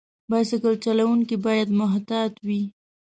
[0.29, 2.61] بایسکل چلونکي باید محتاط وي.